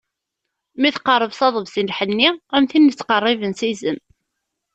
Mi 0.79 0.89
tqerreb 0.95 1.31
s 1.33 1.41
aḍebsi 1.47 1.81
n 1.83 1.89
lḥenni 1.91 2.29
am 2.55 2.65
tin 2.71 2.89
yettqerriben 2.89 3.53
s 3.59 3.61
izem. 3.71 3.99